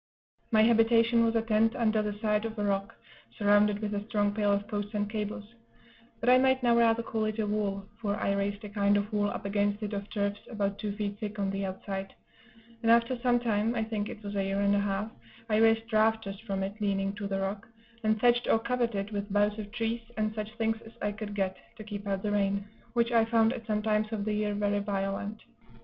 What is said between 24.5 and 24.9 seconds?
very